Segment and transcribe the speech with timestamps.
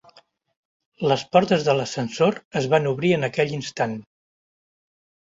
[1.09, 3.93] Les portes de l'ascensor es van obrir en aquell instant.